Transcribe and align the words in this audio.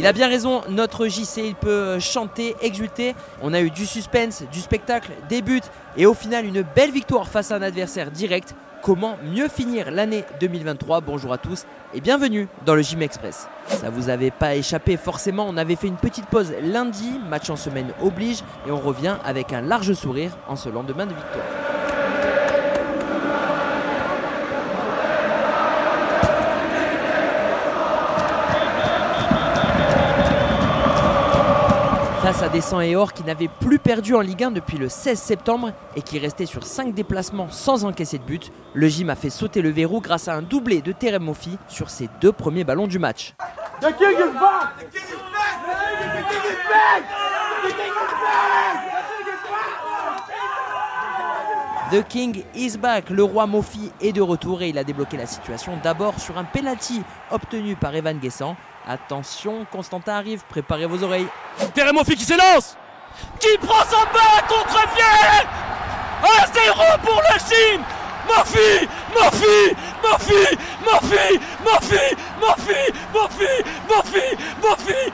Il 0.00 0.06
a 0.06 0.14
bien 0.14 0.28
raison, 0.28 0.62
notre 0.70 1.08
JC, 1.08 1.42
il 1.44 1.54
peut 1.54 1.98
chanter, 2.00 2.56
exulter. 2.62 3.14
On 3.42 3.52
a 3.52 3.60
eu 3.60 3.68
du 3.68 3.84
suspense, 3.84 4.42
du 4.50 4.60
spectacle, 4.60 5.10
des 5.28 5.42
buts 5.42 5.60
et 5.94 6.06
au 6.06 6.14
final 6.14 6.46
une 6.46 6.62
belle 6.62 6.90
victoire 6.90 7.28
face 7.28 7.50
à 7.50 7.56
un 7.56 7.60
adversaire 7.60 8.10
direct. 8.10 8.54
Comment 8.82 9.18
mieux 9.22 9.48
finir 9.48 9.90
l'année 9.90 10.24
2023 10.40 11.02
Bonjour 11.02 11.34
à 11.34 11.36
tous 11.36 11.66
et 11.92 12.00
bienvenue 12.00 12.48
dans 12.64 12.74
le 12.74 12.80
Gym 12.80 13.02
Express. 13.02 13.46
Ça 13.66 13.90
vous 13.90 14.08
avait 14.08 14.30
pas 14.30 14.54
échappé 14.54 14.96
forcément, 14.96 15.46
on 15.46 15.58
avait 15.58 15.76
fait 15.76 15.88
une 15.88 15.96
petite 15.96 16.24
pause 16.28 16.54
lundi, 16.62 17.20
match 17.28 17.50
en 17.50 17.56
semaine 17.56 17.92
oblige 18.02 18.38
et 18.66 18.70
on 18.70 18.80
revient 18.80 19.16
avec 19.22 19.52
un 19.52 19.60
large 19.60 19.92
sourire 19.92 20.30
en 20.48 20.56
ce 20.56 20.70
lendemain 20.70 21.04
de 21.04 21.12
victoire. 21.12 21.59
100 32.40 32.80
et 32.80 32.96
or 32.96 33.12
qui 33.12 33.22
n'avaient 33.22 33.50
plus 33.60 33.78
perdu 33.78 34.14
en 34.14 34.20
Ligue 34.20 34.44
1 34.44 34.50
depuis 34.52 34.78
le 34.78 34.88
16 34.88 35.18
septembre 35.18 35.72
et 35.94 36.00
qui 36.00 36.18
restaient 36.18 36.46
sur 36.46 36.64
5 36.64 36.94
déplacements 36.94 37.50
sans 37.50 37.84
encaisser 37.84 38.16
de 38.16 38.22
but, 38.22 38.50
le 38.72 38.88
gym 38.88 39.10
a 39.10 39.14
fait 39.14 39.28
sauter 39.28 39.60
le 39.60 39.68
verrou 39.68 40.00
grâce 40.00 40.26
à 40.26 40.34
un 40.34 40.40
doublé 40.40 40.80
de 40.80 40.92
Terem 40.92 41.22
Moffi 41.22 41.58
sur 41.68 41.90
ses 41.90 42.08
deux 42.22 42.32
premiers 42.32 42.64
ballons 42.64 42.86
du 42.86 42.98
match. 42.98 43.34
The 51.90 52.04
king 52.08 52.44
is 52.54 52.76
back! 52.76 53.10
Le 53.10 53.24
roi 53.24 53.48
Mofi 53.48 53.90
est 54.00 54.12
de 54.12 54.20
retour 54.20 54.62
et 54.62 54.68
il 54.68 54.78
a 54.78 54.84
débloqué 54.84 55.16
la 55.16 55.26
situation 55.26 55.76
d'abord 55.82 56.20
sur 56.20 56.38
un 56.38 56.44
penalty 56.44 57.02
obtenu 57.32 57.74
par 57.74 57.92
Evan 57.96 58.16
Guessant. 58.16 58.56
Attention, 58.86 59.66
Constantin 59.72 60.12
arrive, 60.12 60.44
préparez 60.48 60.86
vos 60.86 61.02
oreilles. 61.02 61.26
Terem 61.74 61.96
Moffi 61.96 62.14
qui 62.14 62.24
s'élance 62.24 62.76
Qui 63.40 63.58
prend 63.58 63.82
son 63.90 64.04
balle 64.12 64.46
contre-pied 64.48 65.48
1-0 66.22 67.00
pour 67.02 67.22
le 67.22 67.38
Chine 67.40 67.82
Murphy 68.28 68.86
Murphy 69.12 69.76
Murphy 70.04 70.58
Murphy 70.84 71.40
Murphy 71.64 72.16
Murphy 72.40 72.92
Murphy 73.12 73.66
Murphy 73.88 74.36
Murphy 74.62 75.12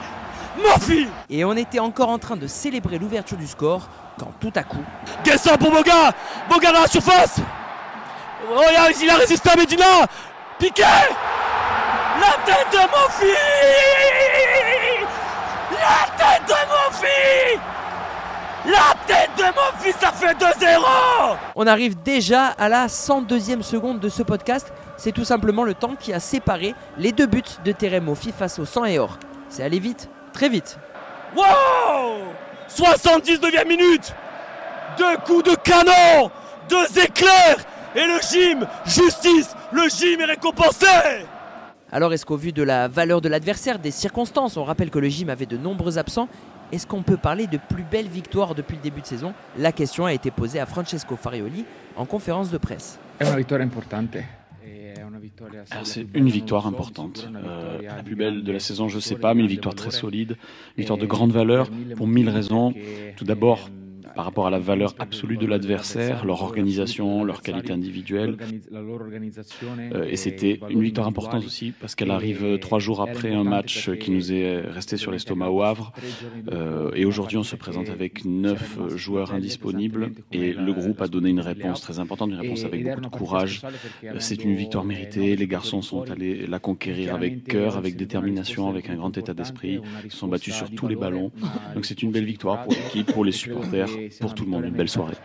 Murphy 0.61 1.07
Et 1.29 1.43
on 1.43 1.53
était 1.53 1.79
encore 1.79 2.09
en 2.09 2.17
train 2.19 2.37
de 2.37 2.47
célébrer 2.47 2.97
l'ouverture 2.99 3.37
du 3.37 3.47
score 3.47 3.89
quand 4.17 4.31
tout 4.39 4.53
à 4.55 4.63
coup, 4.63 4.83
Guessant 5.23 5.57
pour 5.57 5.71
Boga? 5.71 6.11
Boga 6.49 6.71
dans 6.71 6.81
la 6.81 6.87
surface! 6.87 7.39
Oh, 8.49 8.61
il 8.71 8.75
a- 8.77 8.91
il 9.03 9.09
a 9.09 9.15
résisté 9.15 9.49
à 9.49 9.55
Medina! 9.55 9.85
Piqué! 10.57 10.83
La 10.83 12.33
tête 12.45 12.67
de 12.71 12.77
Murphy 12.77 13.33
La 15.71 16.17
tête 16.17 16.47
de 16.47 16.53
Murphy 16.71 17.59
La 18.65 18.95
tête 19.05 19.29
de 19.37 19.43
Murphy, 19.43 19.91
ça 19.99 20.11
fait 20.11 20.33
2-0 20.33 21.37
on 21.55 21.67
arrive 21.67 22.01
déjà 22.03 22.47
à 22.57 22.69
la 22.69 22.87
102e 22.87 23.61
seconde 23.63 23.99
de 23.99 24.09
ce 24.09 24.21
podcast. 24.23 24.71
C'est 24.95 25.11
tout 25.11 25.25
simplement 25.25 25.63
le 25.63 25.73
temps 25.73 25.95
qui 25.99 26.13
a 26.13 26.19
séparé 26.19 26.75
les 26.97 27.11
deux 27.11 27.25
buts 27.25 27.43
de 27.65 27.71
Terem 27.71 28.05
Moffi 28.05 28.31
face 28.31 28.59
au 28.59 28.65
100 28.65 28.85
et 28.85 28.99
or. 28.99 29.17
C'est 29.49 29.63
allé 29.63 29.79
vite, 29.79 30.07
très 30.33 30.49
vite. 30.49 30.77
Wow 31.37 32.33
79e 32.67 33.67
minute 33.67 34.11
Deux 34.97 35.17
coups 35.23 35.43
de 35.43 35.55
canon 35.55 36.31
Deux 36.67 36.99
éclairs 36.99 37.57
Et 37.95 38.07
le 38.07 38.19
gym 38.21 38.65
Justice 38.85 39.55
Le 39.71 39.87
gym 39.87 40.19
est 40.21 40.25
récompensé 40.25 40.87
Alors 41.91 42.11
est-ce 42.11 42.25
qu'au 42.25 42.37
vu 42.37 42.51
de 42.51 42.63
la 42.63 42.87
valeur 42.87 43.21
de 43.21 43.29
l'adversaire, 43.29 43.77
des 43.77 43.91
circonstances, 43.91 44.57
on 44.57 44.63
rappelle 44.63 44.89
que 44.89 44.97
le 44.97 45.09
gym 45.09 45.29
avait 45.29 45.45
de 45.45 45.57
nombreux 45.57 45.99
absents, 45.99 46.27
est-ce 46.71 46.87
qu'on 46.87 47.03
peut 47.03 47.17
parler 47.17 47.45
de 47.45 47.57
plus 47.57 47.83
belle 47.83 48.07
victoire 48.07 48.55
depuis 48.55 48.75
le 48.75 48.81
début 48.81 49.01
de 49.01 49.05
saison? 49.05 49.33
La 49.57 49.71
question 49.71 50.05
a 50.05 50.13
été 50.13 50.31
posée 50.31 50.59
à 50.59 50.65
Francesco 50.65 51.15
Farioli 51.15 51.65
en 51.95 52.05
conférence 52.05 52.49
de 52.49 52.57
presse. 52.57 52.97
È 53.19 53.25
una 53.25 53.35
vittoria 53.35 53.63
importante 53.63 54.23
c'est 55.83 56.07
une 56.13 56.29
victoire 56.29 56.67
importante. 56.67 57.29
Euh, 57.35 57.81
la 57.81 58.03
plus 58.03 58.15
belle 58.15 58.43
de 58.43 58.51
la 58.51 58.59
saison, 58.59 58.87
je 58.87 58.95
ne 58.95 59.01
sais 59.01 59.15
pas, 59.15 59.33
mais 59.33 59.41
une 59.41 59.47
victoire 59.47 59.75
très 59.75 59.91
solide, 59.91 60.37
une 60.75 60.81
victoire 60.81 60.99
de 60.99 61.05
grande 61.05 61.31
valeur 61.31 61.69
pour 61.95 62.07
mille 62.07 62.29
raisons. 62.29 62.73
Tout 63.15 63.25
d'abord, 63.25 63.69
par 64.17 64.25
rapport 64.25 64.47
à 64.47 64.49
la 64.49 64.57
valeur 64.57 64.95
absolue 64.97 65.37
de 65.37 65.45
l'adversaire, 65.45 66.25
leur 66.25 66.41
organisation, 66.41 67.23
leur 67.23 67.43
qualité 67.43 67.71
individuelle. 67.71 68.35
Euh, 69.93 70.05
et 70.09 70.15
c'était 70.15 70.59
une 70.71 70.81
victoire 70.81 71.05
importante 71.05 71.45
aussi 71.45 71.71
parce 71.79 71.93
qu'elle 71.93 72.09
arrive 72.09 72.43
euh, 72.43 72.57
trois 72.57 72.79
jours 72.79 72.99
après 73.01 73.31
un 73.31 73.43
match 73.43 73.91
qui 73.99 74.09
nous 74.09 74.33
est 74.33 74.61
resté 74.61 74.97
sur 74.97 75.11
l'estomac 75.11 75.51
au 75.51 75.61
Havre. 75.61 75.93
Euh, 76.51 76.89
et 76.95 77.05
aujourd'hui, 77.05 77.37
on 77.37 77.43
se 77.43 77.55
présente 77.55 77.89
avec 77.89 78.25
neuf 78.25 78.79
joueurs 78.95 79.33
indisponibles 79.33 80.13
et 80.31 80.51
le 80.51 80.73
groupe 80.73 80.99
a 81.03 81.07
donné 81.07 81.29
une 81.29 81.39
réponse 81.39 81.81
très 81.81 81.99
importante, 81.99 82.31
une 82.31 82.39
réponse 82.39 82.65
avec 82.65 82.83
beaucoup 82.83 83.01
de 83.01 83.07
courage. 83.07 83.61
C'est 84.17 84.43
une 84.43 84.55
victoire 84.55 84.83
méritée. 84.83 85.35
Les 85.35 85.47
garçons 85.47 85.83
sont 85.83 86.09
allés 86.09 86.47
la 86.47 86.57
conquérir 86.57 87.13
avec 87.13 87.43
cœur, 87.43 87.77
avec 87.77 87.95
détermination, 87.95 88.67
avec 88.67 88.89
un 88.89 88.95
grand 88.95 89.15
état 89.15 89.35
d'esprit. 89.35 89.79
Ils 90.03 90.11
sont 90.11 90.27
battus 90.27 90.55
sur 90.55 90.71
tous 90.71 90.87
les 90.87 90.95
ballons. 90.95 91.31
Donc 91.75 91.85
c'est 91.85 92.01
une 92.01 92.11
belle 92.11 92.25
victoire 92.25 92.63
pour 92.63 92.73
l'équipe, 92.73 93.11
pour 93.13 93.23
les 93.23 93.31
supporters 93.31 93.89
pour 94.19 94.33
tout 94.33 94.45
le 94.45 94.51
monde. 94.51 94.65
Une 94.65 94.71
belle 94.71 94.89
soirée. 94.89 95.15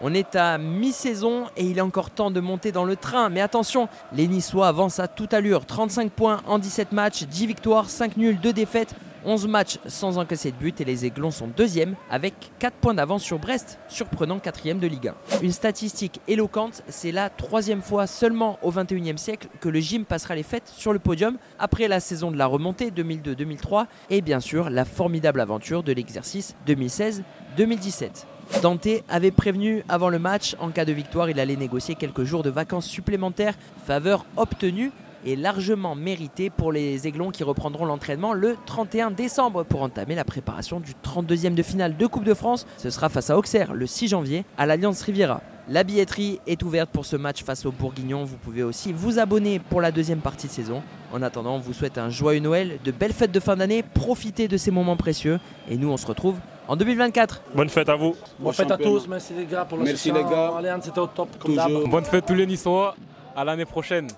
On 0.00 0.14
est 0.14 0.36
à 0.36 0.58
mi-saison 0.58 1.46
et 1.56 1.64
il 1.64 1.78
est 1.78 1.82
encore 1.82 2.10
temps 2.10 2.30
de 2.30 2.40
monter 2.40 2.72
dans 2.72 2.84
le 2.84 2.96
train. 2.96 3.28
Mais 3.28 3.40
attention, 3.40 3.88
les 4.12 4.28
Niçois 4.28 4.68
avancent 4.68 5.00
à 5.00 5.08
toute 5.08 5.34
allure. 5.34 5.66
35 5.66 6.10
points 6.10 6.40
en 6.46 6.58
17 6.58 6.92
matchs, 6.92 7.24
10 7.24 7.46
victoires, 7.46 7.90
5 7.90 8.16
nuls, 8.16 8.38
2 8.40 8.52
défaites, 8.52 8.94
11 9.28 9.46
matchs 9.46 9.78
sans 9.86 10.16
encaisser 10.16 10.52
de 10.52 10.56
but 10.56 10.80
et 10.80 10.86
les 10.86 11.04
Aiglons 11.04 11.30
sont 11.30 11.48
deuxième 11.48 11.96
avec 12.10 12.32
4 12.60 12.74
points 12.76 12.94
d'avance 12.94 13.22
sur 13.22 13.38
Brest, 13.38 13.78
surprenant 13.88 14.38
quatrième 14.38 14.78
de 14.78 14.86
Ligue 14.86 15.08
1. 15.08 15.42
Une 15.42 15.52
statistique 15.52 16.22
éloquente, 16.28 16.82
c'est 16.88 17.12
la 17.12 17.28
troisième 17.28 17.82
fois 17.82 18.06
seulement 18.06 18.58
au 18.62 18.72
21e 18.72 19.18
siècle 19.18 19.48
que 19.60 19.68
le 19.68 19.80
gym 19.80 20.06
passera 20.06 20.34
les 20.34 20.42
fêtes 20.42 20.72
sur 20.74 20.94
le 20.94 20.98
podium 20.98 21.36
après 21.58 21.88
la 21.88 22.00
saison 22.00 22.30
de 22.30 22.38
la 22.38 22.46
remontée 22.46 22.90
2002-2003 22.90 23.84
et 24.08 24.22
bien 24.22 24.40
sûr 24.40 24.70
la 24.70 24.86
formidable 24.86 25.42
aventure 25.42 25.82
de 25.82 25.92
l'exercice 25.92 26.56
2016-2017. 26.66 28.24
Dante 28.62 28.88
avait 29.10 29.30
prévenu 29.30 29.84
avant 29.90 30.08
le 30.08 30.18
match, 30.18 30.56
en 30.58 30.70
cas 30.70 30.86
de 30.86 30.92
victoire, 30.92 31.28
il 31.28 31.38
allait 31.38 31.54
négocier 31.54 31.96
quelques 31.96 32.24
jours 32.24 32.42
de 32.42 32.48
vacances 32.48 32.86
supplémentaires, 32.86 33.58
faveur 33.86 34.24
obtenue 34.38 34.90
et 35.24 35.36
largement 35.36 35.94
méritée 35.94 36.50
pour 36.50 36.72
les 36.72 37.06
Aiglons 37.06 37.30
qui 37.30 37.44
reprendront 37.44 37.84
l'entraînement 37.84 38.32
le 38.32 38.56
31 38.66 39.10
décembre 39.10 39.64
pour 39.64 39.82
entamer 39.82 40.14
la 40.14 40.24
préparation 40.24 40.80
du 40.80 40.92
32e 41.04 41.54
de 41.54 41.62
finale 41.62 41.96
de 41.96 42.06
Coupe 42.06 42.24
de 42.24 42.34
France. 42.34 42.66
Ce 42.76 42.90
sera 42.90 43.08
face 43.08 43.30
à 43.30 43.38
Auxerre 43.38 43.74
le 43.74 43.86
6 43.86 44.08
janvier 44.08 44.44
à 44.56 44.66
l'Alliance 44.66 45.02
Riviera. 45.02 45.40
La 45.70 45.84
billetterie 45.84 46.40
est 46.46 46.62
ouverte 46.62 46.88
pour 46.90 47.04
ce 47.04 47.16
match 47.16 47.44
face 47.44 47.66
aux 47.66 47.72
Bourguignons. 47.72 48.24
Vous 48.24 48.38
pouvez 48.38 48.62
aussi 48.62 48.90
vous 48.94 49.18
abonner 49.18 49.58
pour 49.58 49.82
la 49.82 49.92
deuxième 49.92 50.20
partie 50.20 50.46
de 50.46 50.52
saison. 50.52 50.82
En 51.12 51.20
attendant, 51.20 51.56
on 51.56 51.58
vous 51.58 51.74
souhaite 51.74 51.98
un 51.98 52.08
joyeux 52.08 52.40
Noël, 52.40 52.78
de 52.82 52.90
belles 52.90 53.12
fêtes 53.12 53.32
de 53.32 53.40
fin 53.40 53.54
d'année, 53.56 53.82
profitez 53.82 54.48
de 54.48 54.56
ces 54.56 54.70
moments 54.70 54.96
précieux 54.96 55.38
et 55.68 55.76
nous 55.76 55.90
on 55.90 55.98
se 55.98 56.06
retrouve 56.06 56.36
en 56.68 56.76
2024. 56.76 57.42
Bonne 57.54 57.68
fête 57.68 57.88
à 57.90 57.96
vous 57.96 58.16
Bonne 58.38 58.54
fête 58.54 58.70
à 58.70 58.78
tous, 58.78 59.06
merci 59.08 59.34
les 59.34 59.44
gars 59.44 59.66
pour 59.66 59.76
la 59.76 59.84
Merci 59.84 60.10
les 60.10 60.22
gars. 60.22 60.52
C'était 60.82 61.00
au 61.00 61.06
top 61.06 61.28
comme. 61.38 61.56
Bonne 61.90 62.04
fête 62.04 62.24
tous 62.26 62.34
les 62.34 62.46
Niçois, 62.46 62.94
à 63.36 63.44
l'année 63.44 63.66
prochaine 63.66 64.08